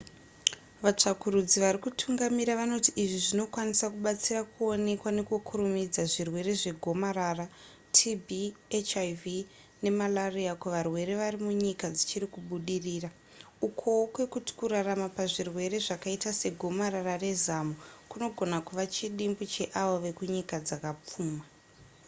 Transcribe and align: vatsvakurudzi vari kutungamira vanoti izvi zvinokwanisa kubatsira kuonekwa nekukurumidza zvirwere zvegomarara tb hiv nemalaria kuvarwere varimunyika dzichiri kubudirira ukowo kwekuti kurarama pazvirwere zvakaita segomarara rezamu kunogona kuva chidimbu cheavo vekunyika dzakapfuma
vatsvakurudzi 0.83 1.57
vari 1.63 1.79
kutungamira 1.85 2.59
vanoti 2.61 2.89
izvi 3.03 3.19
zvinokwanisa 3.27 3.85
kubatsira 3.95 4.41
kuonekwa 4.53 5.09
nekukurumidza 5.17 6.01
zvirwere 6.13 6.51
zvegomarara 6.61 7.45
tb 7.95 8.27
hiv 8.95 9.23
nemalaria 9.83 10.53
kuvarwere 10.61 11.13
varimunyika 11.21 11.85
dzichiri 11.95 12.27
kubudirira 12.33 13.09
ukowo 13.67 14.03
kwekuti 14.13 14.51
kurarama 14.59 15.07
pazvirwere 15.17 15.77
zvakaita 15.85 16.29
segomarara 16.41 17.13
rezamu 17.23 17.73
kunogona 18.09 18.57
kuva 18.67 18.83
chidimbu 18.93 19.43
cheavo 19.53 19.95
vekunyika 20.05 20.55
dzakapfuma 20.65 21.43